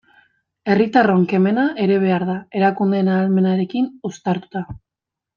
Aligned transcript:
Herritarron 0.73 1.25
kemena 1.33 1.65
ere 1.83 1.99
behar 2.05 2.25
da, 2.31 2.37
erakundeen 2.61 3.11
ahalmenarekin 3.17 3.91
uztartuta. 4.11 4.65